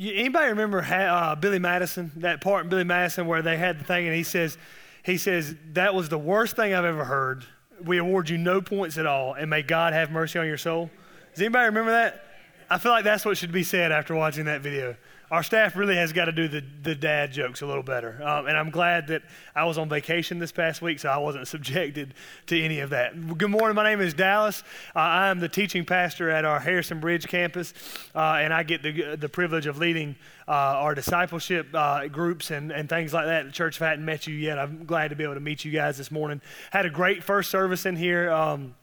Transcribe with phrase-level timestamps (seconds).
[0.00, 2.10] Anybody remember uh, Billy Madison?
[2.16, 4.56] That part in Billy Madison where they had the thing, and he says,
[5.02, 7.44] he says that was the worst thing I've ever heard.
[7.84, 10.90] We award you no points at all, and may God have mercy on your soul.
[11.32, 12.24] Does anybody remember that?
[12.70, 14.96] I feel like that's what should be said after watching that video
[15.30, 18.20] our staff really has got to do the, the dad jokes a little better.
[18.22, 19.22] Um, and I'm glad that
[19.54, 22.14] I was on vacation this past week, so I wasn't subjected
[22.46, 23.38] to any of that.
[23.38, 23.76] Good morning.
[23.76, 24.64] My name is Dallas.
[24.94, 27.74] Uh, I am the teaching pastor at our Harrison Bridge campus,
[28.14, 30.16] uh, and I get the, the privilege of leading
[30.48, 33.46] uh, our discipleship uh, groups and, and things like that.
[33.46, 35.64] The church, if I hadn't met you yet, I'm glad to be able to meet
[35.64, 36.40] you guys this morning.
[36.72, 38.32] Had a great first service in here.
[38.32, 38.74] Um,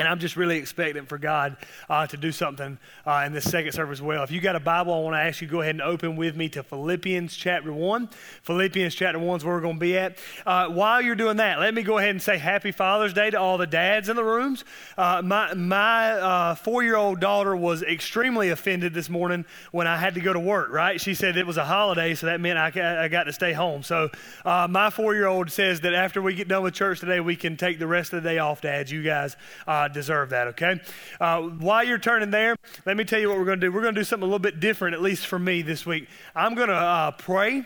[0.00, 1.58] and I'm just really expecting for God
[1.90, 4.24] uh, to do something uh, in this second service as well.
[4.24, 6.16] If you got a Bible, I want to ask you to go ahead and open
[6.16, 8.08] with me to Philippians chapter 1.
[8.42, 10.16] Philippians chapter 1 is where we're going to be at.
[10.46, 13.38] Uh, while you're doing that, let me go ahead and say Happy Father's Day to
[13.38, 14.64] all the dads in the rooms.
[14.96, 19.98] Uh, my my uh, four year old daughter was extremely offended this morning when I
[19.98, 20.98] had to go to work, right?
[20.98, 23.82] She said it was a holiday, so that meant I, I got to stay home.
[23.82, 24.08] So
[24.46, 27.36] uh, my four year old says that after we get done with church today, we
[27.36, 28.90] can take the rest of the day off, dads.
[28.90, 29.36] You guys
[29.92, 30.80] deserve that, okay?
[31.20, 33.72] Uh, while you're turning there, let me tell you what we're going to do.
[33.72, 36.08] We're going to do something a little bit different, at least for me this week.
[36.34, 37.64] I'm going to uh, pray.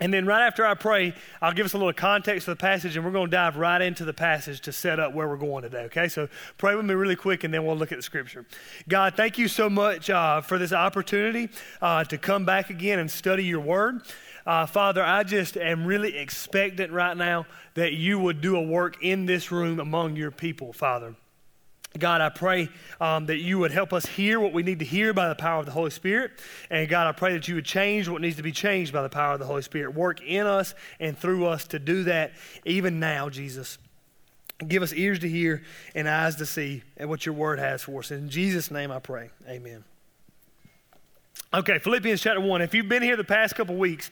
[0.00, 2.94] And then right after I pray, I'll give us a little context of the passage,
[2.94, 5.62] and we're going to dive right into the passage to set up where we're going
[5.62, 6.06] today, okay?
[6.06, 8.46] So pray with me really quick, and then we'll look at the scripture.
[8.88, 11.48] God, thank you so much uh, for this opportunity
[11.82, 14.02] uh, to come back again and study your word.
[14.46, 19.02] Uh, Father, I just am really expectant right now that you would do a work
[19.02, 21.16] in this room among your people, Father.
[21.96, 22.68] God, I pray
[23.00, 25.60] um, that you would help us hear what we need to hear by the power
[25.60, 26.32] of the Holy Spirit.
[26.70, 29.08] And God, I pray that you would change what needs to be changed by the
[29.08, 29.94] power of the Holy Spirit.
[29.94, 32.32] Work in us and through us to do that
[32.64, 33.78] even now, Jesus.
[34.66, 35.62] Give us ears to hear
[35.94, 38.10] and eyes to see and what your word has for us.
[38.10, 39.30] In Jesus' name I pray.
[39.48, 39.84] Amen.
[41.54, 42.60] Okay, Philippians chapter 1.
[42.60, 44.10] If you've been here the past couple weeks,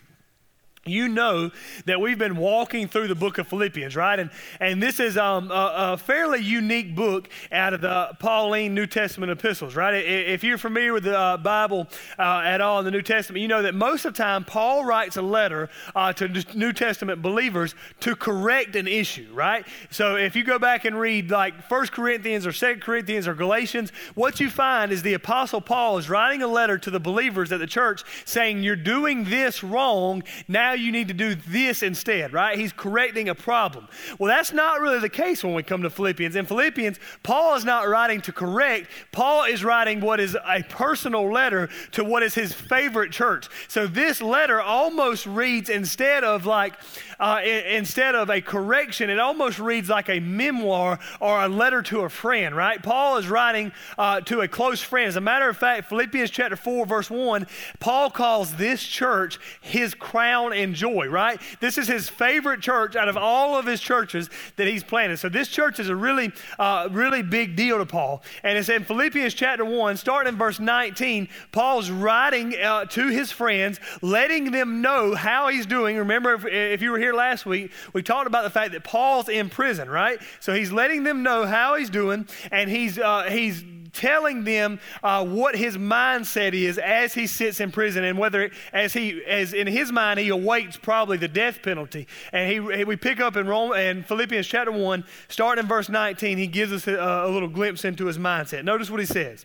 [0.86, 1.50] you know
[1.84, 4.18] that we've been walking through the book of Philippians, right?
[4.18, 4.30] And,
[4.60, 9.32] and this is um, a, a, fairly unique book out of the Pauline New Testament
[9.32, 9.94] epistles, right?
[9.94, 11.88] If you're familiar with the uh, Bible
[12.18, 14.84] uh, at all in the New Testament, you know that most of the time Paul
[14.84, 19.66] writes a letter uh, to New Testament believers to correct an issue, right?
[19.90, 23.90] So if you go back and read like First Corinthians or Second Corinthians or Galatians,
[24.14, 27.58] what you find is the Apostle Paul is writing a letter to the believers at
[27.58, 30.22] the church saying, You're doing this wrong.
[30.48, 32.58] Now you need to do this instead, right?
[32.58, 33.88] He's correcting a problem.
[34.18, 36.36] Well, that's not really the case when we come to Philippians.
[36.36, 41.30] In Philippians, Paul is not writing to correct, Paul is writing what is a personal
[41.30, 43.48] letter to what is his favorite church.
[43.68, 46.74] So this letter almost reads instead of like,
[47.18, 52.00] uh, instead of a correction, it almost reads like a memoir or a letter to
[52.00, 52.82] a friend, right?
[52.82, 55.08] Paul is writing uh, to a close friend.
[55.08, 57.46] As a matter of fact, Philippians chapter 4, verse 1,
[57.80, 61.40] Paul calls this church his crown and joy, right?
[61.60, 65.18] This is his favorite church out of all of his churches that he's planted.
[65.18, 68.22] So this church is a really, uh, really big deal to Paul.
[68.42, 73.30] And it's in Philippians chapter 1, starting in verse 19, Paul's writing uh, to his
[73.30, 75.96] friends, letting them know how he's doing.
[75.96, 79.28] Remember, if, if you were here last week, we talked about the fact that Paul's
[79.28, 80.18] in prison, right?
[80.40, 83.62] So he's letting them know how he's doing, and he's, uh, he's
[83.96, 88.92] telling them uh, what his mindset is as he sits in prison and whether as
[88.92, 92.06] he as in his mind he awaits probably the death penalty.
[92.32, 96.38] And he, we pick up in Rome and Philippians chapter 1 starting in verse 19
[96.38, 98.64] he gives us a, a little glimpse into his mindset.
[98.64, 99.44] Notice what he says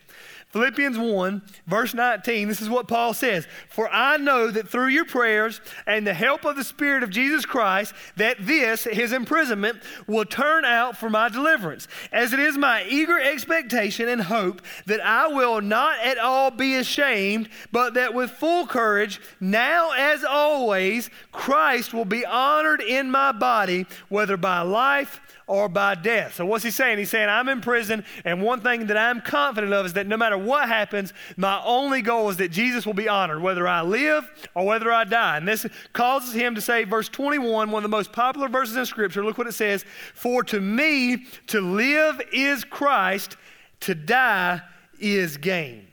[0.51, 5.05] Philippians 1, verse 19, this is what Paul says For I know that through your
[5.05, 10.25] prayers and the help of the Spirit of Jesus Christ, that this, his imprisonment, will
[10.25, 15.27] turn out for my deliverance, as it is my eager expectation and hope that I
[15.27, 21.93] will not at all be ashamed, but that with full courage, now as always, Christ
[21.93, 26.35] will be honored in my body, whether by life or by death.
[26.35, 26.97] So, what's he saying?
[26.97, 30.15] He's saying, I'm in prison, and one thing that I'm confident of is that no
[30.15, 34.29] matter what happens, my only goal is that Jesus will be honored, whether I live
[34.55, 35.37] or whether I die.
[35.37, 38.85] And this causes him to say, verse 21, one of the most popular verses in
[38.85, 43.37] Scripture, look what it says For to me, to live is Christ,
[43.81, 44.61] to die
[44.99, 45.90] is gain.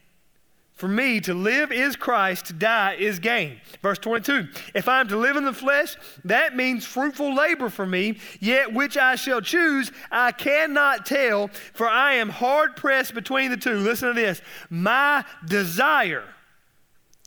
[0.79, 3.61] For me, to live is Christ, to die is gain.
[3.83, 7.85] Verse 22 If I am to live in the flesh, that means fruitful labor for
[7.85, 13.51] me, yet which I shall choose, I cannot tell, for I am hard pressed between
[13.51, 13.75] the two.
[13.75, 14.41] Listen to this.
[14.71, 16.25] My desire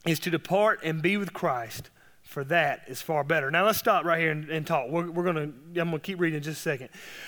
[0.05, 1.89] is to depart and be with Christ
[2.31, 3.51] for that is far better.
[3.51, 4.87] Now let's stop right here and, and talk.
[4.89, 6.87] We're, we're to, I'm to keep reading in just a second.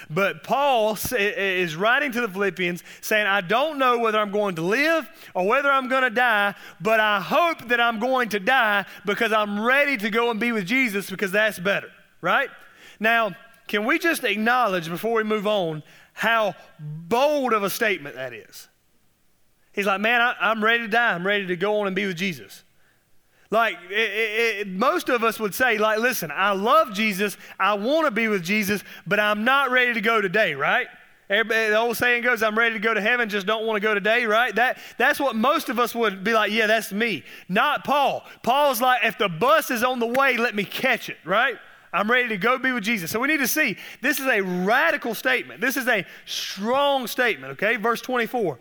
[0.10, 4.62] But Paul is writing to the Philippians saying, I don't know whether I'm going to
[4.62, 9.34] live or whether I'm to die, but I hope that I'm going to die because
[9.34, 11.92] I'm ready to go and be with Jesus because that's better,
[12.22, 12.50] right?
[12.98, 13.36] Now,
[13.68, 15.84] can we just acknowledge before we move on
[16.14, 18.70] how bold of a statement that is?
[19.74, 21.14] He's like, man, I, I'm ready to die.
[21.14, 22.64] I'm ready to go on and be with Jesus.
[23.54, 27.38] Like, it, it, most of us would say, like, listen, I love Jesus.
[27.60, 30.88] I want to be with Jesus, but I'm not ready to go today, right?
[31.30, 33.80] Everybody, the old saying goes, I'm ready to go to heaven, just don't want to
[33.80, 34.56] go today, right?
[34.56, 37.24] That, that's what most of us would be like, yeah, that's me.
[37.48, 38.26] Not Paul.
[38.42, 41.58] Paul's like, if the bus is on the way, let me catch it, right?
[41.94, 43.12] I'm ready to go be with Jesus.
[43.12, 45.62] So we need to see this is a radical statement.
[45.62, 47.76] This is a strong statement, okay?
[47.76, 48.58] Verse 24.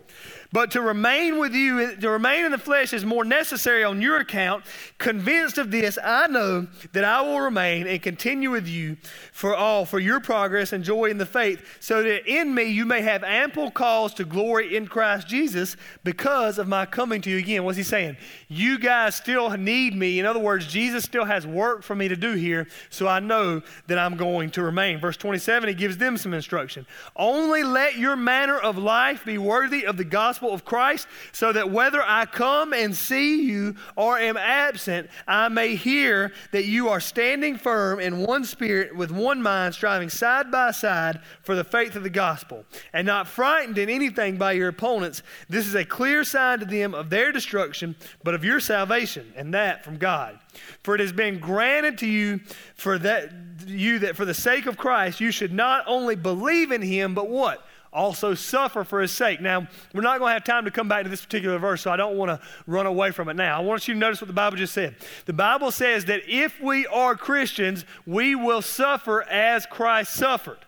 [0.53, 4.17] But to remain with you, to remain in the flesh is more necessary on your
[4.17, 4.63] account.
[4.99, 8.97] Convinced of this, I know that I will remain and continue with you
[9.31, 12.85] for all, for your progress and joy in the faith, so that in me you
[12.85, 17.39] may have ample cause to glory in Christ Jesus because of my coming to you
[17.39, 17.63] again.
[17.63, 18.15] What's he saying?
[18.47, 20.19] You guys still need me.
[20.19, 23.63] In other words, Jesus still has work for me to do here, so I know
[23.87, 24.99] that I'm going to remain.
[24.99, 26.85] Verse 27, he gives them some instruction.
[27.15, 31.53] Only let your manner of life be worthy of the gospel gospel of Christ, so
[31.53, 36.89] that whether I come and see you or am absent, I may hear that you
[36.89, 41.63] are standing firm in one spirit with one mind, striving side by side for the
[41.63, 45.23] faith of the gospel, and not frightened in anything by your opponents.
[45.49, 49.53] This is a clear sign to them of their destruction, but of your salvation, and
[49.53, 50.39] that from God.
[50.83, 52.41] For it has been granted to you
[52.75, 53.31] for that
[53.65, 57.29] you that for the sake of Christ you should not only believe in him, but
[57.29, 57.65] what?
[57.93, 59.39] Also suffer for his sake.
[59.39, 61.91] Now, we're not going to have time to come back to this particular verse, so
[61.91, 63.57] I don't want to run away from it now.
[63.57, 64.95] I want you to notice what the Bible just said.
[65.25, 70.59] The Bible says that if we are Christians, we will suffer as Christ suffered.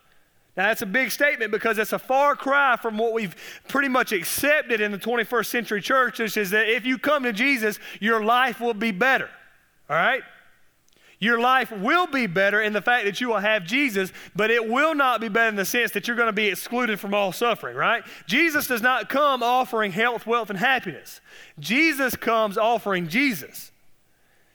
[0.56, 3.36] Now, that's a big statement because it's a far cry from what we've
[3.68, 7.34] pretty much accepted in the 21st century church, which is that if you come to
[7.34, 9.30] Jesus, your life will be better.
[9.90, 10.24] All right?
[11.20, 14.68] Your life will be better in the fact that you will have Jesus, but it
[14.68, 17.32] will not be better in the sense that you're going to be excluded from all
[17.32, 18.04] suffering, right?
[18.28, 21.22] Jesus does not come offering health, wealth, and happiness.
[21.60, 23.72] Jesus comes offering Jesus.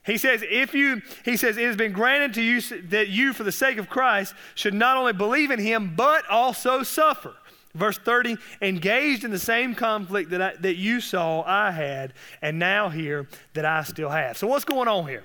[0.05, 3.45] He says, if you, he says, it has been granted to you that you, for
[3.45, 7.35] the sake of Christ, should not only believe in him, but also suffer.
[7.75, 12.59] Verse 30, engaged in the same conflict that, I, that you saw I had, and
[12.59, 14.37] now hear that I still have.
[14.37, 15.23] So, what's going on here?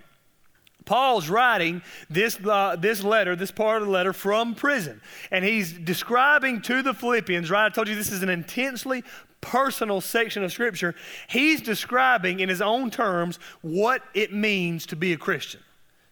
[0.86, 5.02] Paul's writing this, uh, this letter, this part of the letter from prison.
[5.32, 7.66] And he's describing to the Philippians, right?
[7.66, 9.04] I told you this is an intensely
[9.42, 10.96] personal section of Scripture.
[11.28, 15.62] He's describing in his own terms what it means to be a Christian.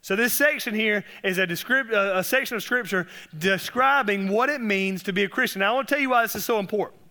[0.02, 4.60] So, this section here is a, descript, a, a section of Scripture describing what it
[4.60, 5.62] means to be a Christian.
[5.62, 7.03] Now, I want to tell you why this is so important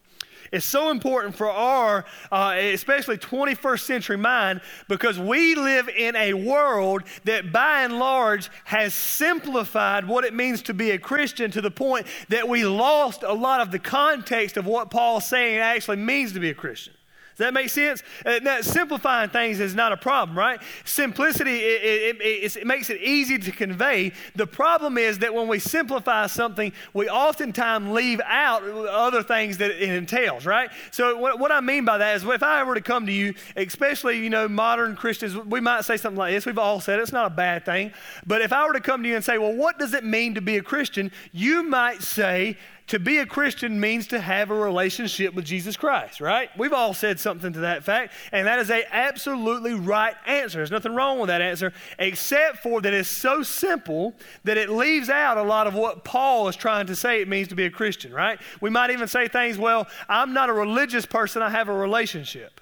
[0.52, 6.34] is so important for our, uh, especially 21st century mind, because we live in a
[6.34, 11.60] world that by and large has simplified what it means to be a Christian to
[11.60, 15.96] the point that we lost a lot of the context of what Paul's saying actually
[15.96, 16.94] means to be a Christian.
[17.36, 18.02] Does that make sense?
[18.26, 20.60] Uh, now, simplifying things is not a problem, right?
[20.84, 24.12] Simplicity, it, it, it, it, makes it easy to convey.
[24.36, 29.70] The problem is that when we simplify something, we oftentimes leave out other things that
[29.70, 30.70] it entails, right?
[30.90, 33.34] So, what, what I mean by that is if I were to come to you,
[33.56, 36.44] especially, you know, modern Christians, we might say something like this.
[36.44, 37.92] We've all said it, it's not a bad thing.
[38.26, 40.34] But if I were to come to you and say, well, what does it mean
[40.34, 41.10] to be a Christian?
[41.32, 42.58] You might say,
[42.92, 46.50] to be a Christian means to have a relationship with Jesus Christ, right?
[46.58, 50.58] We've all said something to that fact, and that is a absolutely right answer.
[50.58, 55.08] There's nothing wrong with that answer, except for that it's so simple that it leaves
[55.08, 57.70] out a lot of what Paul is trying to say it means to be a
[57.70, 58.38] Christian, right?
[58.60, 62.60] We might even say things, well, I'm not a religious person, I have a relationship.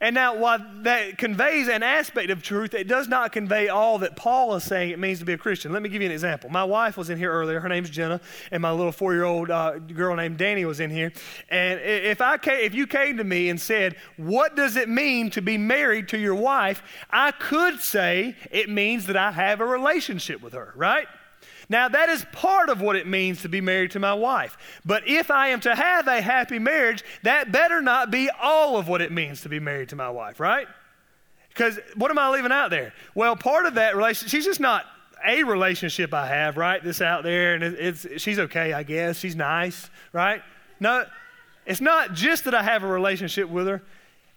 [0.00, 4.16] And now, while that conveys an aspect of truth, it does not convey all that
[4.16, 5.72] Paul is saying it means to be a Christian.
[5.72, 6.50] Let me give you an example.
[6.50, 7.60] My wife was in here earlier.
[7.60, 11.12] Her name's Jenna, and my little four-year-old uh, girl named Danny was in here.
[11.48, 15.30] And if I came, if you came to me and said, "What does it mean
[15.30, 19.66] to be married to your wife?" I could say it means that I have a
[19.66, 21.06] relationship with her, right?
[21.68, 24.56] Now, that is part of what it means to be married to my wife.
[24.84, 28.86] But if I am to have a happy marriage, that better not be all of
[28.88, 30.68] what it means to be married to my wife, right?
[31.48, 32.92] Because what am I leaving out there?
[33.14, 34.84] Well, part of that relationship, she's just not
[35.26, 36.82] a relationship I have, right?
[36.82, 39.18] This out there, and it's, she's okay, I guess.
[39.18, 40.42] She's nice, right?
[40.78, 41.04] No,
[41.64, 43.82] it's not just that I have a relationship with her.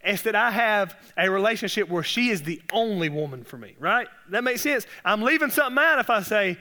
[0.02, 4.08] It's that I have a relationship where she is the only woman for me, right?
[4.30, 4.86] That makes sense.
[5.04, 6.56] I'm leaving something out if I say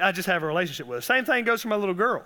[0.00, 1.02] I just have a relationship with her.
[1.02, 2.24] Same thing goes for my little girl,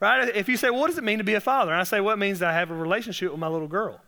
[0.00, 0.28] right?
[0.34, 1.72] If you say, well, what does it mean to be a father?
[1.72, 4.00] And I say, what well, means that I have a relationship with my little girl?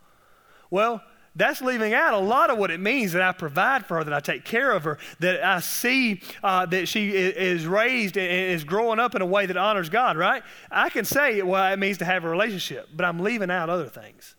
[0.71, 1.03] Well,
[1.37, 4.15] that's leaving out a lot of what it means that I provide for her, that
[4.15, 8.65] I take care of her, that I see uh, that she is raised and is
[8.65, 10.43] growing up in a way that honors God, right?
[10.71, 13.89] I can say what it means to have a relationship, but I'm leaving out other
[13.89, 14.36] things.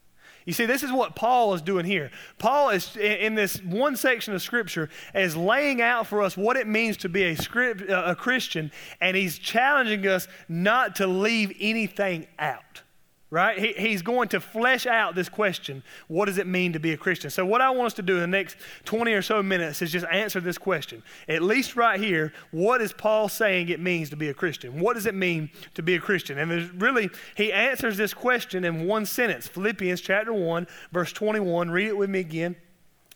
[0.47, 2.09] You see, this is what Paul is doing here.
[2.39, 6.67] Paul is, in this one section of Scripture, is laying out for us what it
[6.67, 12.27] means to be a, script, a Christian, and he's challenging us not to leave anything
[12.39, 12.81] out
[13.29, 13.57] right?
[13.57, 16.97] He, he's going to flesh out this question what does it mean to be a
[16.97, 17.29] Christian?
[17.29, 19.91] So, what I want us to do in the next 20 or so minutes is
[19.91, 21.03] just answer this question.
[21.27, 24.79] At least right here, what is Paul saying it means to be a Christian?
[24.79, 26.37] What does it mean to be a Christian?
[26.37, 31.69] And really, he answers this question in one sentence Philippians chapter 1, verse 21.
[31.69, 32.55] Read it with me again.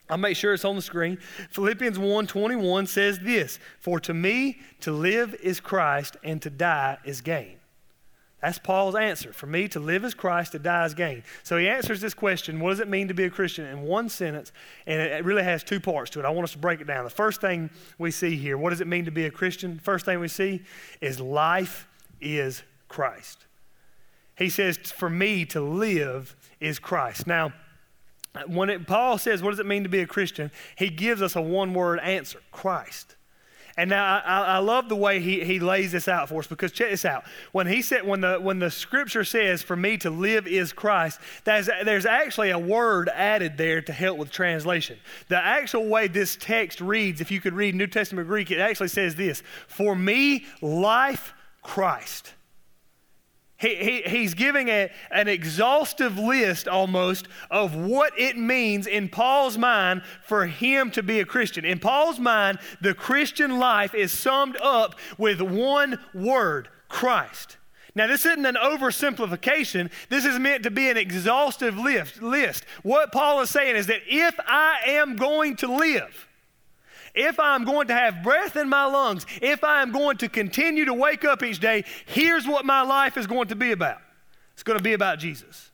[0.10, 1.20] I'll make sure it's on the screen.
[1.52, 6.98] Philippians 1 21 says this For to me to live is Christ, and to die
[7.06, 7.61] is gain.
[8.42, 9.32] That's Paul's answer.
[9.34, 11.24] For me, to live as Christ, to die as gain.
[11.44, 14.10] So he answers this question what does it mean to be a Christian in one
[14.10, 14.52] sentence?
[14.88, 16.26] And it really has two parts to it.
[16.26, 17.04] I want us to break it down.
[17.04, 17.70] The first thing
[18.00, 19.78] we see here what does it mean to be a Christian?
[19.80, 20.64] First thing we see
[21.02, 21.88] is life
[22.20, 23.46] is Christ.
[24.36, 27.28] He says, For me, to live is Christ.
[27.28, 27.54] Now,
[28.48, 30.50] when it, Paul says, What does it mean to be a Christian?
[30.76, 33.16] He gives us a one word answer Christ.
[33.78, 36.72] And now I, I, love the way he, he lays this out for us because
[36.72, 37.24] check this out.
[37.52, 41.20] When he said, when the when the scripture says, "For me to live is Christ,"
[41.46, 44.98] there's there's actually a word added there to help with translation.
[45.30, 48.90] The actual way this text reads, if you could read New Testament Greek, it actually
[48.90, 52.34] says this: "For me, life, Christ."
[53.62, 59.56] He, he, he's giving a, an exhaustive list almost of what it means in Paul's
[59.56, 61.64] mind for him to be a Christian.
[61.64, 67.58] In Paul's mind, the Christian life is summed up with one word Christ.
[67.94, 69.92] Now, this isn't an oversimplification.
[70.10, 72.64] This is meant to be an exhaustive list.
[72.82, 76.28] What Paul is saying is that if I am going to live,
[77.14, 80.86] if I'm going to have breath in my lungs, if I am going to continue
[80.86, 84.02] to wake up each day, here's what my life is going to be about
[84.54, 85.72] it's going to be about Jesus.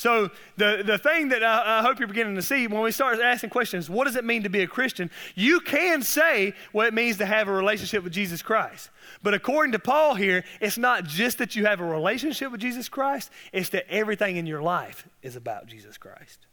[0.00, 3.20] So, the, the thing that I, I, hope you're beginning to see when we start
[3.20, 5.10] asking questions, what does it mean to be a Christian?
[5.34, 8.88] You can say what it means to have a relationship with Jesus Christ.
[9.22, 12.88] But according to Paul here, it's not just that you have a relationship with Jesus
[12.88, 16.46] Christ, it's that everything in your life is about Jesus Christ.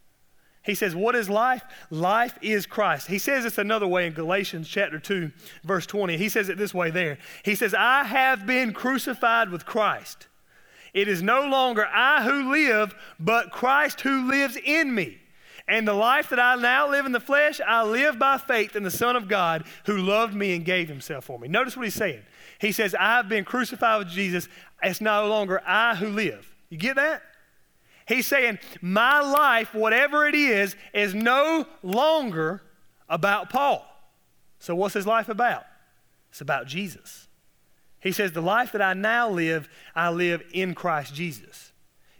[0.67, 1.63] He says, What is life?
[1.89, 3.07] Life is Christ.
[3.07, 5.31] He says it's another way in Galatians chapter 2,
[5.63, 6.17] verse 20.
[6.17, 7.17] He says it this way there.
[7.43, 10.27] He says, I have been crucified with Christ.
[10.93, 15.19] It is no longer I who live, but Christ who lives in me.
[15.69, 18.83] And the life that I now live in the flesh, I live by faith in
[18.83, 21.47] the Son of God who loved me and gave himself for me.
[21.47, 22.24] Notice what he's saying.
[22.59, 24.50] He says, I have been crucified with Jesus.
[24.83, 26.53] It's no longer I who live.
[26.69, 27.21] You get that?
[28.08, 32.62] He's saying, My life, whatever it is, is no longer
[33.10, 33.86] about Paul.
[34.60, 35.66] So, what's his life about?
[36.30, 37.28] It's about Jesus.
[38.00, 41.72] He says, The life that I now live, I live in Christ Jesus.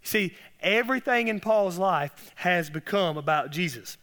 [0.04, 3.98] See, everything in Paul's life has become about Jesus.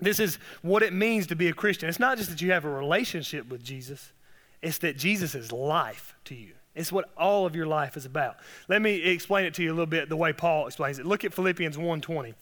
[0.00, 1.88] This is what it means to be a Christian.
[1.88, 4.12] It's not just that you have a relationship with Jesus,
[4.60, 6.53] it's that Jesus is life to you.
[6.74, 8.36] It's what all of your life is about.
[8.68, 11.06] Let me explain it to you a little bit the way Paul explains it.
[11.06, 12.34] Look at Philippians 1:20.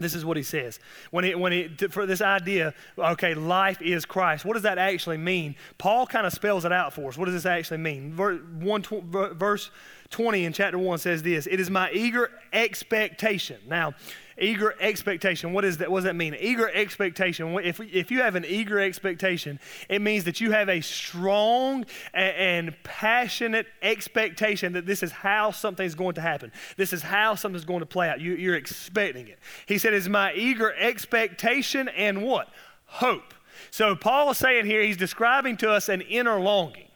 [0.00, 0.78] This is what he says.
[1.10, 5.16] When he, when he, for this idea, okay, life is Christ, what does that actually
[5.16, 5.56] mean?
[5.76, 7.18] Paul kind of spells it out for us.
[7.18, 8.12] What does this actually mean?
[8.12, 9.72] Verse, one, verse
[10.10, 13.58] 20 in chapter 1 says this It is my eager expectation.
[13.66, 13.94] Now,
[14.40, 15.52] eager expectation.
[15.52, 16.36] What, is that, what does that mean?
[16.38, 17.58] Eager expectation.
[17.58, 21.84] If, if you have an eager expectation, it means that you have a strong
[22.14, 26.52] and, and passionate expectation that this is how something's going to happen.
[26.76, 28.20] This is how something's going to play out.
[28.20, 29.38] You, you're expecting it.
[29.66, 32.48] He said, Is my eager expectation and what?
[32.86, 33.34] Hope.
[33.70, 36.87] So Paul is saying here, he's describing to us an inner longing.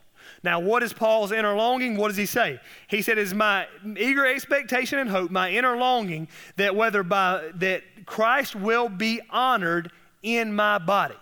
[0.44, 1.96] Now, what is Paul's inner longing?
[1.96, 2.60] What does he say?
[2.88, 7.82] He said, "Is my eager expectation and hope, my inner longing, that whether by that
[8.06, 11.14] Christ will be honored in my body."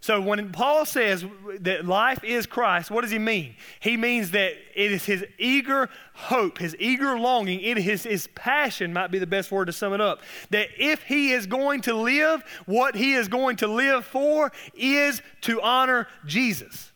[0.00, 1.24] So when Paul says
[1.60, 3.56] that life is Christ, what does he mean?
[3.80, 8.92] He means that it is his eager hope, his eager longing, it is his passion,
[8.92, 10.20] might be the best word to sum it up.
[10.50, 15.20] That if he is going to live, what he is going to live for is
[15.42, 16.87] to honor Jesus.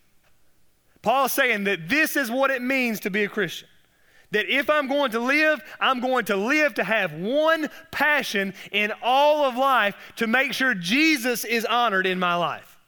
[1.03, 3.67] Paul's saying that this is what it means to be a Christian.
[4.31, 8.91] That if I'm going to live, I'm going to live to have one passion in
[9.03, 12.79] all of life to make sure Jesus is honored in my life.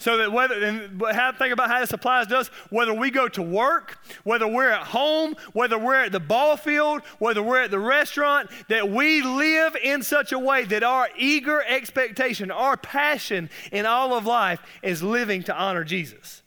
[0.00, 3.26] So that whether, and how, think about how this applies to us, whether we go
[3.30, 7.72] to work, whether we're at home, whether we're at the ball field, whether we're at
[7.72, 13.50] the restaurant, that we live in such a way that our eager expectation, our passion
[13.72, 16.42] in all of life is living to honor Jesus.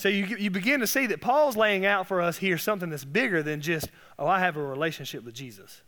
[0.00, 3.04] So you, you begin to see that Paul's laying out for us here something that's
[3.04, 5.82] bigger than just, oh, I have a relationship with Jesus.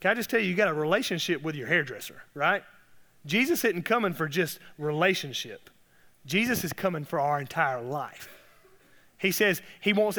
[0.00, 2.64] Can I just tell you, you got a relationship with your hairdresser, right?
[3.26, 5.70] Jesus isn't coming for just relationship.
[6.26, 8.28] Jesus is coming for our entire life.
[9.18, 10.16] He says he wants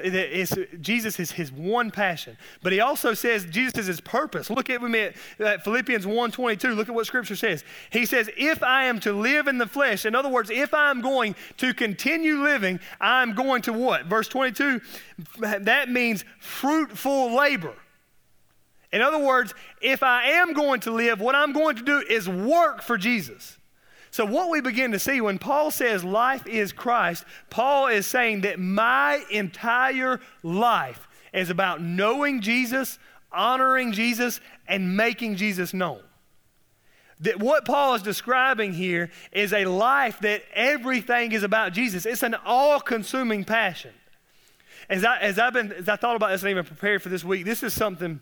[0.81, 4.49] Jesus is his one passion, but he also says Jesus is his purpose.
[4.49, 6.75] Look at me at Philippians 1:22.
[6.75, 7.63] Look at what Scripture says.
[7.91, 10.91] He says, "If I am to live in the flesh, in other words, if I
[10.91, 14.07] am going to continue living, I am going to what?
[14.07, 14.81] Verse 22.
[15.39, 17.75] That means fruitful labor.
[18.91, 22.27] In other words, if I am going to live, what I'm going to do is
[22.27, 23.58] work for Jesus.
[24.11, 28.41] So, what we begin to see when Paul says life is Christ, Paul is saying
[28.41, 32.97] that my entire life is about knowing Jesus,
[33.31, 36.01] honoring Jesus, and making Jesus known.
[37.21, 42.05] That what Paul is describing here is a life that everything is about Jesus.
[42.05, 43.91] It's an all consuming passion.
[44.89, 47.23] As I, as, I've been, as I thought about this and even prepared for this
[47.23, 48.21] week, this is something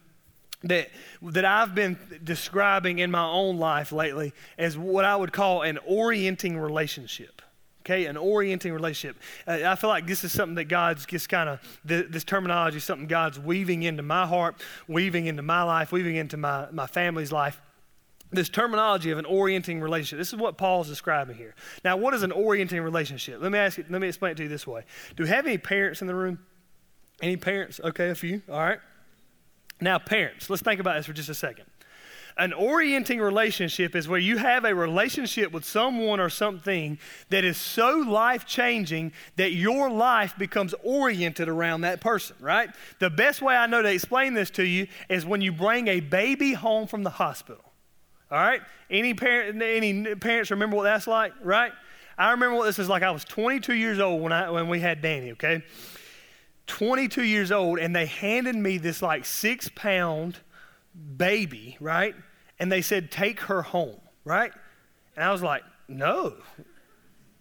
[0.63, 0.89] that,
[1.21, 5.77] that I've been describing in my own life lately as what I would call an
[5.85, 7.41] orienting relationship.
[7.81, 9.21] Okay, an orienting relationship.
[9.47, 12.77] Uh, I feel like this is something that God's just kind of, th- this terminology
[12.77, 16.85] is something God's weaving into my heart, weaving into my life, weaving into my, my
[16.85, 17.61] family's life.
[18.29, 20.19] This terminology of an orienting relationship.
[20.19, 21.55] This is what Paul's describing here.
[21.85, 23.41] Now, what is an orienting relationship?
[23.41, 24.83] Let me ask you, let me explain it to you this way.
[25.15, 26.39] Do we have any parents in the room?
[27.21, 27.79] Any parents?
[27.81, 28.41] Okay, a few.
[28.49, 28.79] All right.
[29.79, 31.65] Now, parents, let's think about this for just a second.
[32.39, 37.57] An orienting relationship is where you have a relationship with someone or something that is
[37.57, 42.69] so life changing that your life becomes oriented around that person, right?
[42.99, 45.99] The best way I know to explain this to you is when you bring a
[45.99, 47.63] baby home from the hospital.
[48.29, 48.61] All right?
[48.91, 51.71] Any, parent, any parents remember what that's like, right?
[52.19, 53.01] I remember what this is like.
[53.01, 55.63] I was 22 years old when, I, when we had Danny, okay?
[56.67, 60.39] 22 years old, and they handed me this like six pound
[61.17, 62.15] baby, right?
[62.59, 64.51] And they said, take her home, right?
[65.15, 66.35] And I was like, no.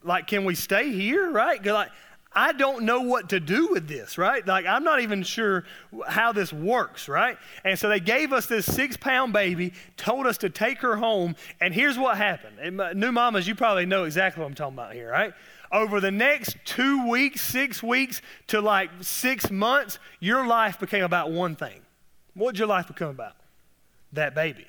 [0.03, 1.65] Like, can we stay here, right?
[1.65, 1.91] Like,
[2.33, 4.47] I don't know what to do with this, right?
[4.47, 5.65] Like, I'm not even sure
[6.07, 7.39] how this works, right?
[7.65, 11.35] And so they gave us this six pound baby, told us to take her home,
[11.63, 12.59] and here's what happened.
[12.61, 15.33] And uh, new mamas, you probably know exactly what I'm talking about here, right?
[15.73, 21.31] Over the next two weeks, six weeks to like six months, your life became about
[21.31, 21.81] one thing.
[22.35, 23.35] What did your life become about?
[24.13, 24.67] That baby.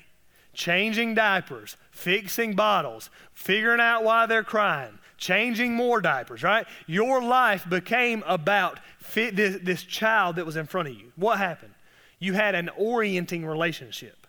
[0.54, 6.66] Changing diapers, fixing bottles, figuring out why they're crying, changing more diapers, right?
[6.86, 11.12] Your life became about fit this, this child that was in front of you.
[11.14, 11.74] What happened?
[12.18, 14.26] You had an orienting relationship.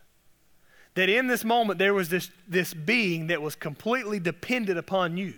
[0.96, 5.36] That in this moment, there was this, this being that was completely dependent upon you.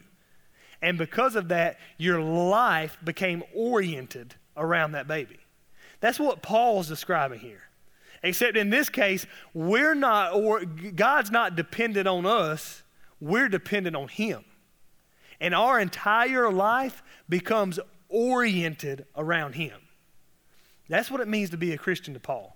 [0.82, 5.38] And because of that, your life became oriented around that baby.
[6.00, 7.62] That's what Paul's describing here.
[8.24, 12.84] Except in this case, we're not, or God's not dependent on us,
[13.20, 14.44] we're dependent on Him.
[15.40, 19.80] And our entire life becomes oriented around Him.
[20.90, 22.56] That's what it means to be a Christian to Paul.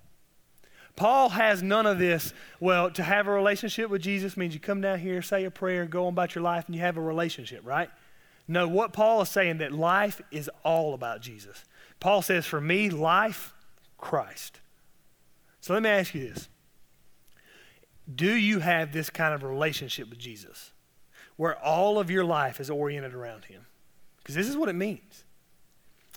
[0.95, 2.33] Paul has none of this.
[2.59, 5.85] Well, to have a relationship with Jesus means you come down here, say a prayer,
[5.85, 7.89] go on about your life, and you have a relationship, right?
[8.47, 11.65] No, what Paul is saying that life is all about Jesus.
[11.99, 13.53] Paul says, for me, life,
[13.97, 14.59] Christ.
[15.61, 16.47] So let me ask you this.
[18.13, 20.71] Do you have this kind of relationship with Jesus
[21.37, 23.65] where all of your life is oriented around him?
[24.17, 25.23] Because this is what it means.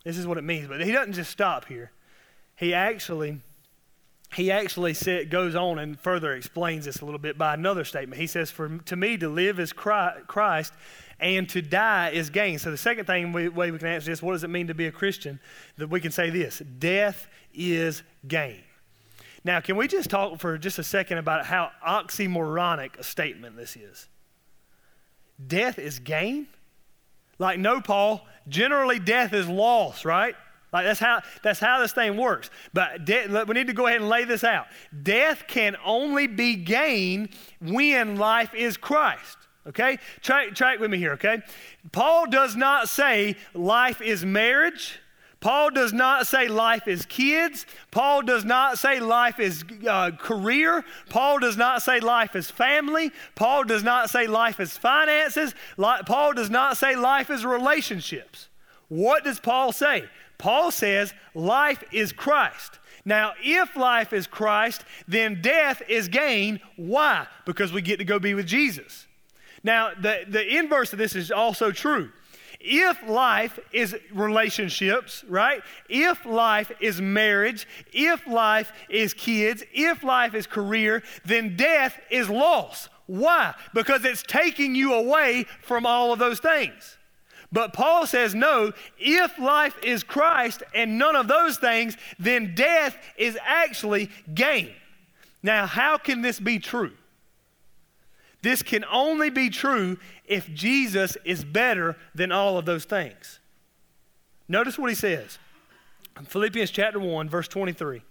[0.04, 0.68] This is what it means.
[0.68, 1.92] But he doesn't just stop here.
[2.56, 3.40] He actually
[4.34, 8.20] he actually said, goes on and further explains this a little bit by another statement.
[8.20, 10.74] He says, For to me, to live is Christ,
[11.20, 12.58] and to die is gain.
[12.58, 14.74] So, the second thing we, way we can answer this what does it mean to
[14.74, 15.40] be a Christian?
[15.76, 18.62] That we can say this death is gain.
[19.44, 23.76] Now, can we just talk for just a second about how oxymoronic a statement this
[23.76, 24.08] is?
[25.44, 26.48] Death is gain?
[27.38, 30.34] Like, no, Paul, generally death is loss, right?
[30.72, 32.50] Like that's how that's how this thing works.
[32.74, 34.66] But de- we need to go ahead and lay this out.
[35.02, 39.38] Death can only be gained when life is Christ.
[39.68, 39.98] Okay?
[40.22, 41.42] Try, try it with me here, okay?
[41.92, 44.98] Paul does not say life is marriage.
[45.40, 47.64] Paul does not say life is kids.
[47.90, 50.84] Paul does not say life is uh, career.
[51.10, 53.12] Paul does not say life is family.
[53.36, 55.54] Paul does not say life is finances.
[55.76, 58.48] Paul does not say life is relationships.
[58.88, 60.04] What does Paul say?
[60.38, 62.78] Paul says life is Christ.
[63.04, 66.60] Now, if life is Christ, then death is gain.
[66.76, 67.26] Why?
[67.44, 69.06] Because we get to go be with Jesus.
[69.62, 72.10] Now, the, the inverse of this is also true.
[72.60, 75.62] If life is relationships, right?
[75.88, 82.28] If life is marriage, if life is kids, if life is career, then death is
[82.28, 82.88] loss.
[83.06, 83.54] Why?
[83.74, 86.96] Because it's taking you away from all of those things.
[87.50, 92.96] But Paul says, no, if life is Christ and none of those things, then death
[93.16, 94.70] is actually gain.
[95.42, 96.92] Now, how can this be true?
[98.42, 103.40] This can only be true if Jesus is better than all of those things.
[104.48, 105.38] Notice what he says.
[106.24, 108.02] Philippians chapter 1, verse 23.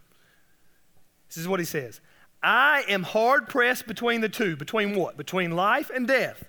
[1.28, 2.02] This is what he says
[2.44, 4.56] I am hard pressed between the two.
[4.56, 5.18] Between what?
[5.18, 6.44] Between life and death.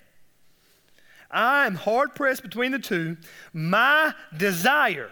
[1.31, 3.17] I am hard pressed between the two.
[3.53, 5.11] My desire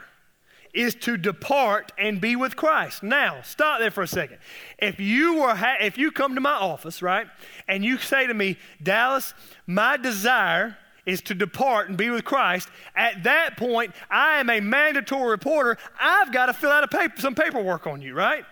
[0.78, 3.02] is to depart and be with Christ.
[3.02, 4.38] Now, stop there for a second.
[4.78, 7.28] If you were ha- if you come to my office, right,
[7.68, 9.34] and you say to me, "Dallas,
[9.66, 14.60] my desire is to depart and be with Christ," at that point, I am a
[14.60, 15.80] mandatory reporter.
[16.00, 18.46] I've got to fill out a paper, some paperwork on you, right?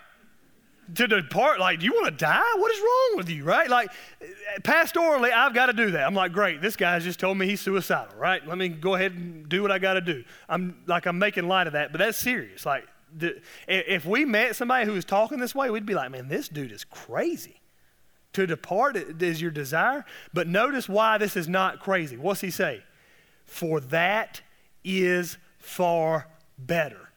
[0.94, 2.52] To depart, like, do you want to die?
[2.56, 3.68] What is wrong with you, right?
[3.68, 3.90] Like,
[4.62, 6.06] pastorally, I've got to do that.
[6.06, 8.46] I'm like, great, this guy's just told me he's suicidal, right?
[8.46, 10.24] Let me go ahead and do what I got to do.
[10.48, 12.64] I'm like, I'm making light of that, but that's serious.
[12.64, 16.28] Like, the, if we met somebody who was talking this way, we'd be like, man,
[16.28, 17.60] this dude is crazy.
[18.34, 22.18] To depart is your desire, but notice why this is not crazy.
[22.18, 22.82] What's he say?
[23.44, 24.42] For that
[24.84, 27.10] is far better.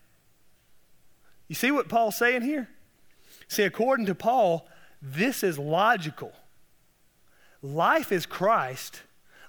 [1.50, 2.70] You see what Paul's saying here?
[3.50, 4.68] See, according to Paul,
[5.02, 6.32] this is logical.
[7.62, 9.02] Life is Christ.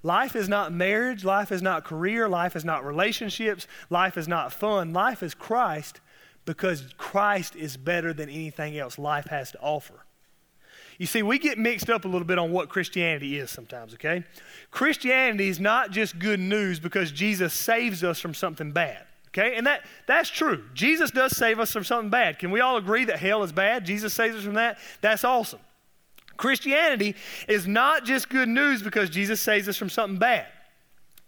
[0.03, 1.23] Life is not marriage.
[1.23, 2.29] Life is not career.
[2.29, 3.67] Life is not relationships.
[3.91, 4.93] Life is not fun.
[4.93, 6.01] Life is Christ
[6.47, 10.07] because Christ is better than anything else life has to offer.
[10.99, 14.25] You see, we get mixed up a little bit on what Christianity is sometimes, okay?
[14.71, 19.05] Christianity is not just good news because Jesus saves us from something bad.
[19.33, 20.65] Okay, and that, that's true.
[20.75, 22.41] Jesus does save us from something bad.
[22.41, 23.87] Can we all agree that hell is bad?
[23.87, 24.79] Jesus saves us from that?
[25.03, 25.61] That's awesome.
[26.37, 27.15] Christianity
[27.47, 30.47] is not just good news because Jesus saves us from something bad.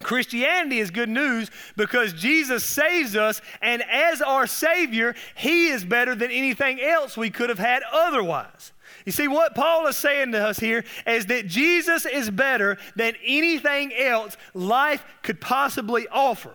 [0.02, 6.16] Christianity is good news because Jesus saves us, and as our Savior, He is better
[6.16, 8.72] than anything else we could have had otherwise.
[9.06, 13.14] You see, what Paul is saying to us here is that Jesus is better than
[13.24, 16.54] anything else life could possibly offer.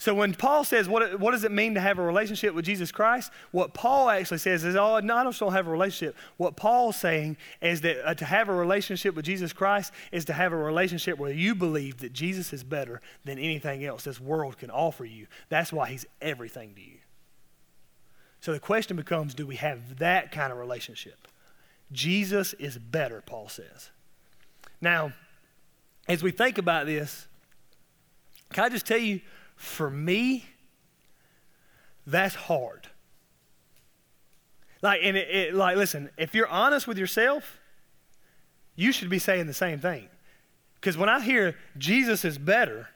[0.00, 2.90] So when Paul says, what, what does it mean to have a relationship with Jesus
[2.90, 3.30] Christ?
[3.50, 6.16] What Paul actually says is, oh, no, I just don't have a relationship.
[6.38, 10.32] What Paul's saying is that uh, to have a relationship with Jesus Christ is to
[10.32, 14.56] have a relationship where you believe that Jesus is better than anything else this world
[14.56, 15.26] can offer you.
[15.50, 16.96] That's why he's everything to you.
[18.40, 21.28] So the question becomes, do we have that kind of relationship?
[21.92, 23.90] Jesus is better, Paul says.
[24.80, 25.12] Now,
[26.08, 27.26] as we think about this,
[28.54, 29.20] can I just tell you,
[29.60, 30.46] for me,
[32.06, 32.88] that's hard.
[34.80, 37.58] Like, and it, it, like, listen, if you're honest with yourself,
[38.74, 40.08] you should be saying the same thing.
[40.76, 42.88] Because when I hear Jesus is better,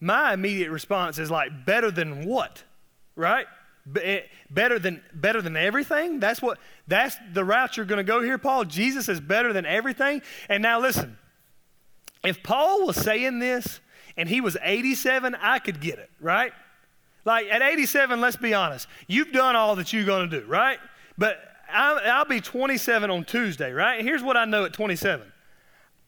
[0.00, 2.64] my immediate response is like, better than what?
[3.14, 3.46] Right?
[4.02, 8.22] Eh, better than better than everything that's what that's the route you're going to go
[8.22, 11.18] here paul jesus is better than everything and now listen
[12.24, 13.80] if paul was saying this
[14.16, 16.52] and he was 87, I could get it, right?
[17.24, 20.78] Like at 87, let's be honest, you've done all that you're going to do, right?
[21.16, 21.38] But
[21.72, 24.02] I'll, be 27 on Tuesday, right?
[24.02, 25.32] here's what I know at 27.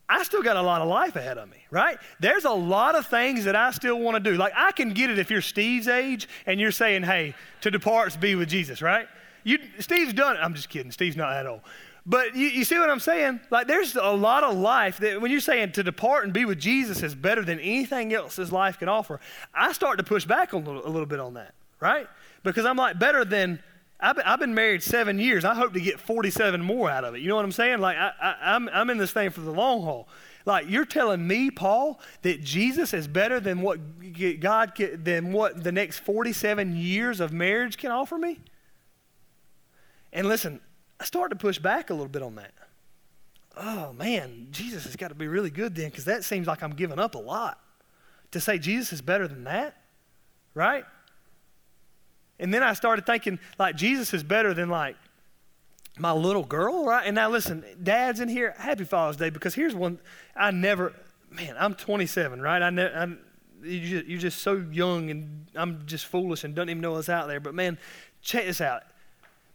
[0.08, 1.98] I still got a lot of life ahead of me, right?
[2.20, 4.36] There's a lot of things that I still want to do.
[4.36, 8.08] Like I can get it if you're Steve's age and you're saying, "Hey, to depart
[8.08, 9.08] is be with Jesus," right?
[9.42, 10.40] You, Steve's done it.
[10.40, 10.92] I'm just kidding.
[10.92, 11.60] Steve's not that old.
[12.08, 13.40] But you, you, see what I'm saying?
[13.50, 16.60] Like, there's a lot of life that when you're saying to depart and be with
[16.60, 19.18] Jesus is better than anything else this life can offer,
[19.52, 22.06] I start to push back a little, a little bit on that, right?
[22.44, 23.58] Because I'm like, better than,
[23.98, 25.44] I've been, I've been, married seven years.
[25.44, 27.22] I hope to get 47 more out of it.
[27.22, 27.80] You know what I'm saying?
[27.80, 30.08] Like, I, I, I'm, I'm in this thing for the long haul.
[30.44, 33.80] Like, you're telling me, Paul, that Jesus is better than what
[34.38, 38.38] God, than what the next 47 years of marriage can offer me?
[40.12, 40.60] And listen,
[41.00, 42.52] I started to push back a little bit on that.
[43.56, 46.74] Oh man, Jesus has got to be really good then, because that seems like I'm
[46.74, 47.60] giving up a lot.
[48.32, 49.76] To say Jesus is better than that,
[50.54, 50.84] right?
[52.38, 54.96] And then I started thinking, like, Jesus is better than, like,
[55.98, 57.06] my little girl, right?
[57.06, 59.98] And now listen, dads in here, happy Father's Day because here's one
[60.34, 60.92] I never,
[61.30, 62.60] man, I'm 27, right?
[62.60, 63.18] I, ne- I'm,
[63.62, 67.40] you're just so young and I'm just foolish and don't even know what's out there.
[67.40, 67.78] But man,
[68.20, 68.82] check this out.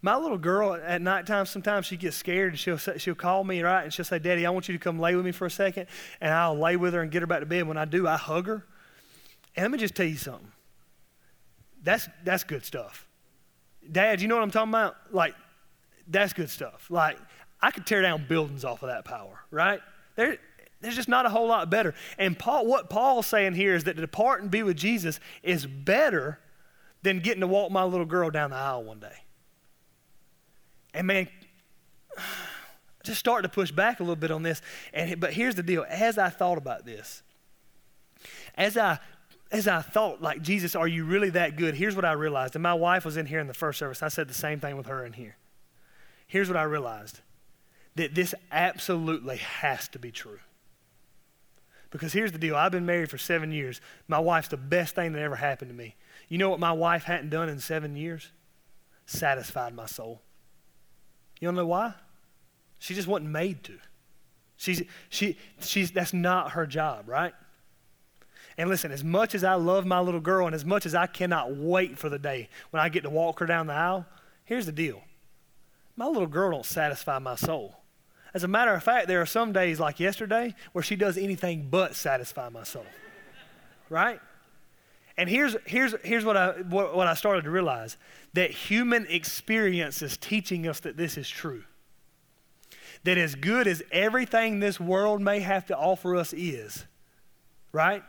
[0.01, 3.83] My little girl at nighttime, sometimes she gets scared and she'll, she'll call me, right?
[3.83, 5.87] And she'll say, Daddy, I want you to come lay with me for a second.
[6.19, 7.67] And I'll lay with her and get her back to bed.
[7.67, 8.65] When I do, I hug her.
[9.55, 10.51] And let me just tell you something.
[11.83, 13.07] That's, that's good stuff.
[13.91, 14.95] Dad, you know what I'm talking about?
[15.11, 15.35] Like,
[16.07, 16.87] that's good stuff.
[16.89, 17.17] Like,
[17.61, 19.81] I could tear down buildings off of that power, right?
[20.15, 20.37] There,
[20.81, 21.93] there's just not a whole lot better.
[22.17, 25.65] And Paul, what Paul's saying here is that to depart and be with Jesus is
[25.65, 26.39] better
[27.03, 29.13] than getting to walk my little girl down the aisle one day.
[30.93, 31.27] And man,
[33.03, 34.61] just start to push back a little bit on this.
[34.93, 37.23] And but here's the deal: as I thought about this,
[38.55, 38.99] as I
[39.51, 41.75] as I thought, like Jesus, are you really that good?
[41.75, 42.55] Here's what I realized.
[42.55, 44.01] And my wife was in here in the first service.
[44.01, 45.35] I said the same thing with her in here.
[46.27, 47.19] Here's what I realized:
[47.95, 50.39] that this absolutely has to be true.
[51.89, 53.81] Because here's the deal I've been married for seven years.
[54.07, 55.95] My wife's the best thing that ever happened to me.
[56.29, 58.31] You know what my wife hadn't done in seven years?
[59.05, 60.21] Satisfied my soul.
[61.41, 61.95] You don't know why?
[62.79, 63.77] She just wasn't made to.
[64.55, 67.33] She's, she, she's, that's not her job, right?
[68.57, 71.07] And listen, as much as I love my little girl and as much as I
[71.07, 74.05] cannot wait for the day when I get to walk her down the aisle,
[74.45, 75.01] here's the deal.
[75.95, 77.75] My little girl don't satisfy my soul.
[78.33, 81.67] As a matter of fact, there are some days like yesterday where she does anything
[81.69, 82.85] but satisfy my soul.
[83.89, 84.19] right?
[85.17, 87.97] And here's, here's, here's what, I, what, what I started to realize
[88.33, 91.63] that human experience is teaching us that this is true.
[93.03, 96.85] That as good as everything this world may have to offer us is,
[97.71, 98.03] right?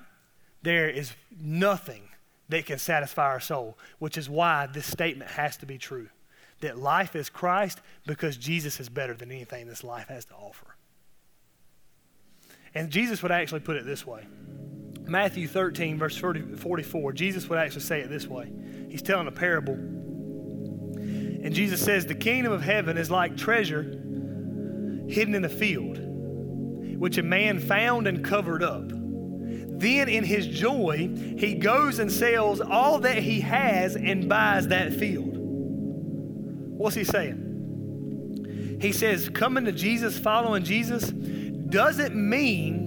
[0.62, 2.02] There is nothing
[2.48, 6.08] that can satisfy our soul, which is why this statement has to be true
[6.62, 10.76] that life is Christ because Jesus is better than anything this life has to offer.
[12.74, 14.24] And Jesus would actually put it this way
[15.12, 18.50] Matthew 13, verse 40, 44, Jesus would actually say it this way.
[18.88, 19.74] He's telling a parable.
[19.74, 25.98] And Jesus says, The kingdom of heaven is like treasure hidden in a field,
[26.98, 28.84] which a man found and covered up.
[28.88, 34.94] Then, in his joy, he goes and sells all that he has and buys that
[34.94, 35.34] field.
[35.36, 38.78] What's he saying?
[38.80, 42.81] He says, coming to Jesus, following Jesus, doesn't mean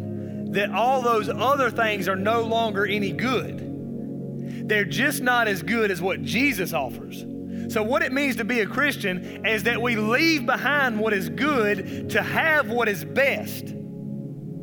[0.56, 4.68] that all those other things are no longer any good.
[4.68, 7.26] They're just not as good as what Jesus offers.
[7.72, 11.30] So, what it means to be a Christian is that we leave behind what is
[11.30, 13.76] good to have what is best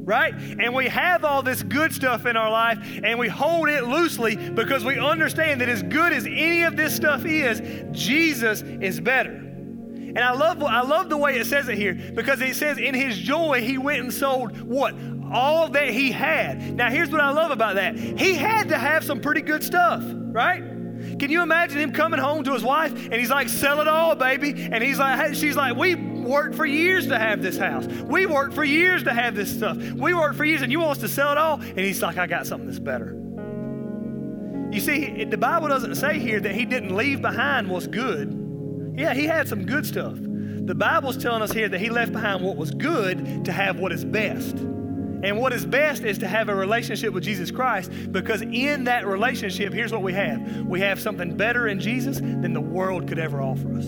[0.04, 0.34] right?
[0.34, 4.36] And we have all this good stuff in our life and we hold it loosely
[4.36, 9.51] because we understand that as good as any of this stuff is, Jesus is better.
[10.14, 12.94] And I love, I love the way it says it here because it says, in
[12.94, 14.94] his joy, he went and sold what?
[15.32, 16.76] All that he had.
[16.76, 17.96] Now, here's what I love about that.
[17.96, 20.62] He had to have some pretty good stuff, right?
[21.18, 24.14] Can you imagine him coming home to his wife and he's like, sell it all,
[24.14, 24.68] baby?
[24.70, 27.86] And he's like, hey, she's like, we worked for years to have this house.
[27.86, 29.76] We worked for years to have this stuff.
[29.76, 31.60] We worked for years and you want us to sell it all?
[31.60, 33.18] And he's like, I got something that's better.
[34.70, 38.41] You see, the Bible doesn't say here that he didn't leave behind what's good.
[38.94, 40.14] Yeah, he had some good stuff.
[40.16, 43.92] The Bible's telling us here that he left behind what was good to have what
[43.92, 44.56] is best.
[44.56, 49.06] And what is best is to have a relationship with Jesus Christ because in that
[49.06, 53.18] relationship, here's what we have we have something better in Jesus than the world could
[53.18, 53.86] ever offer us.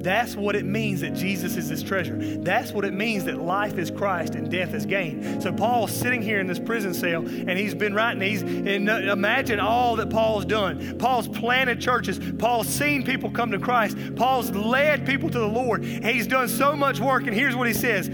[0.00, 2.16] That's what it means that Jesus is his treasure.
[2.38, 5.40] That's what it means that life is Christ and death is gain.
[5.40, 8.22] So Paul's sitting here in this prison cell and he's been writing.
[8.22, 10.98] He's and uh, imagine all that Paul's done.
[10.98, 12.20] Paul's planted churches.
[12.38, 13.96] Paul's seen people come to Christ.
[14.14, 15.84] Paul's led people to the Lord.
[15.84, 17.26] He's done so much work.
[17.26, 18.06] And here's what he says: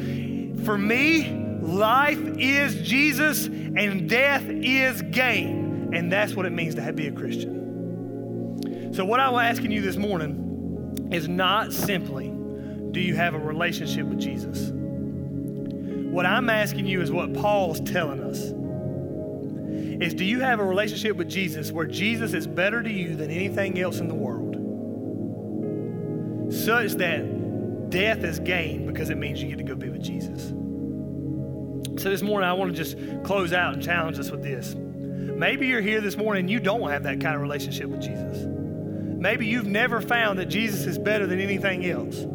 [0.65, 5.93] For me, life is Jesus and death is gain.
[5.93, 8.93] And that's what it means to be a Christian.
[8.95, 10.44] So, what I'm asking you this morning
[11.11, 12.29] is not simply
[12.91, 14.71] do you have a relationship with Jesus?
[14.73, 18.53] What I'm asking you is what Paul's telling us.
[20.01, 23.31] Is do you have a relationship with Jesus where Jesus is better to you than
[23.31, 24.55] anything else in the world?
[26.55, 30.51] Such that death is gain because it means you get to go be with Jesus.
[32.01, 34.75] So this morning, I want to just close out and challenge us with this.
[34.77, 38.54] Maybe you're here this morning and you don't have that kind of relationship with Jesus.
[39.25, 42.27] Maybe you've never found that Jesus is better than anything else.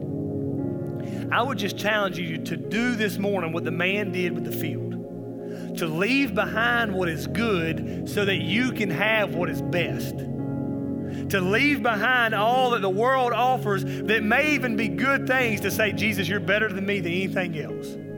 [1.32, 4.52] I would just challenge you to do this morning what the man did with the
[4.52, 10.18] field to leave behind what is good so that you can have what is best
[10.18, 15.70] to leave behind all that the world offers that may even be good things to
[15.70, 18.09] say, Jesus, you're better than me than anything else.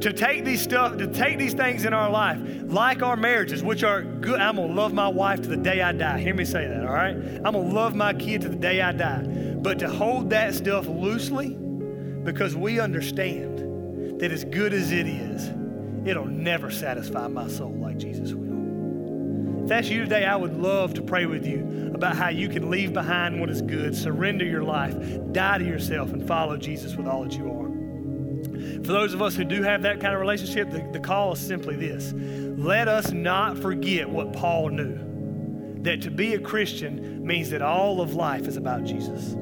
[0.00, 3.82] To take these stuff, to take these things in our life, like our marriages, which
[3.82, 4.40] are good.
[4.40, 6.20] I'm gonna love my wife to the day I die.
[6.20, 7.16] Hear me say that, all right?
[7.16, 9.22] I'm gonna love my kid to the day I die.
[9.60, 11.56] But to hold that stuff loosely,
[12.22, 15.50] because we understand that as good as it is,
[16.06, 19.62] it'll never satisfy my soul like Jesus will.
[19.62, 22.70] If that's you today, I would love to pray with you about how you can
[22.70, 24.96] leave behind what is good, surrender your life,
[25.32, 27.67] die to yourself, and follow Jesus with all that you are.
[28.84, 31.40] For those of us who do have that kind of relationship, the, the call is
[31.40, 32.14] simply this
[32.58, 38.00] let us not forget what Paul knew that to be a Christian means that all
[38.00, 39.34] of life is about Jesus.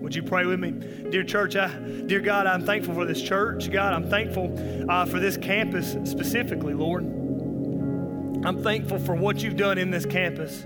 [0.00, 0.72] Would you pray with me?
[1.10, 1.68] Dear church, I,
[2.06, 3.70] dear God, I'm thankful for this church.
[3.70, 7.04] God, I'm thankful uh, for this campus specifically, Lord.
[8.44, 10.64] I'm thankful for what you've done in this campus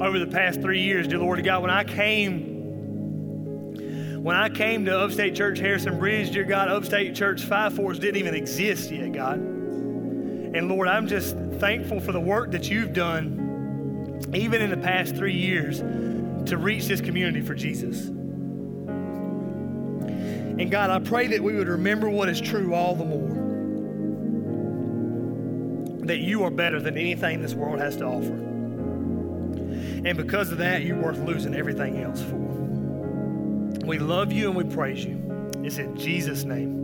[0.00, 1.62] over the past three years, dear Lord God.
[1.62, 2.51] When I came,
[4.22, 8.36] when I came to Upstate Church Harrison Bridge, dear God, Upstate Church Five didn't even
[8.36, 9.40] exist yet, God.
[9.40, 15.16] And Lord, I'm just thankful for the work that you've done, even in the past
[15.16, 15.80] three years,
[16.48, 18.06] to reach this community for Jesus.
[20.56, 23.40] And God, I pray that we would remember what is true all the more
[26.06, 28.34] that you are better than anything this world has to offer.
[30.04, 32.41] And because of that, you're worth losing everything else for.
[33.84, 35.20] We love you and we praise you.
[35.64, 36.81] It's in Jesus' name.